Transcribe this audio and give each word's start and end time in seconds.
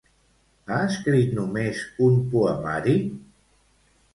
Ha 0.69 0.77
escrit 0.85 1.35
només 1.41 1.81
un 2.07 2.17
poemari? 2.33 2.99